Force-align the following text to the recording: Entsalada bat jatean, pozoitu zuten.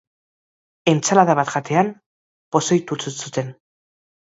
Entsalada 0.93 1.37
bat 1.41 1.53
jatean, 1.57 1.95
pozoitu 2.59 3.03
zuten. 3.17 3.59